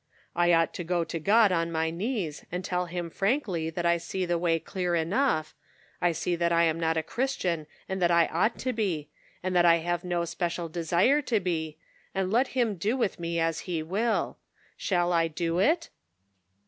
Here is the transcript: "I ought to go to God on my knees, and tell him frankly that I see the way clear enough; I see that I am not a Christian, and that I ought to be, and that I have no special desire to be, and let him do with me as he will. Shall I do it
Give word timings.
"I 0.35 0.51
ought 0.51 0.73
to 0.73 0.83
go 0.83 1.03
to 1.03 1.19
God 1.19 1.51
on 1.51 1.71
my 1.71 1.91
knees, 1.91 2.43
and 2.51 2.65
tell 2.65 2.87
him 2.87 3.11
frankly 3.11 3.69
that 3.69 3.85
I 3.85 3.97
see 3.97 4.25
the 4.25 4.39
way 4.39 4.57
clear 4.57 4.95
enough; 4.95 5.53
I 6.01 6.11
see 6.11 6.35
that 6.37 6.51
I 6.51 6.63
am 6.63 6.79
not 6.79 6.97
a 6.97 7.03
Christian, 7.03 7.67
and 7.87 8.01
that 8.01 8.09
I 8.09 8.25
ought 8.29 8.57
to 8.61 8.73
be, 8.73 9.09
and 9.43 9.55
that 9.55 9.63
I 9.63 9.75
have 9.75 10.03
no 10.03 10.25
special 10.25 10.69
desire 10.69 11.21
to 11.21 11.39
be, 11.39 11.77
and 12.15 12.31
let 12.31 12.47
him 12.57 12.77
do 12.77 12.97
with 12.97 13.19
me 13.19 13.39
as 13.39 13.59
he 13.69 13.83
will. 13.83 14.39
Shall 14.75 15.13
I 15.13 15.27
do 15.27 15.59
it 15.59 15.89